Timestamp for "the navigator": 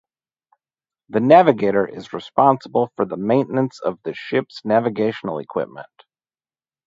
1.09-1.87